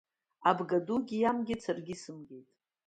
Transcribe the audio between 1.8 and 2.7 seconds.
исымгеит.